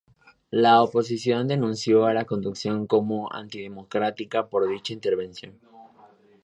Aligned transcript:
La 0.49 0.81
oposición 0.81 1.47
denunció 1.47 2.05
a 2.07 2.13
la 2.15 2.25
conducción 2.25 2.87
como 2.87 3.31
antidemocrática 3.31 4.47
por 4.47 4.67
dicha 4.67 4.93
intervención. 4.93 5.59